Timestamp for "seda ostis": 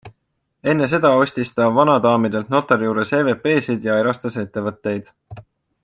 0.93-1.51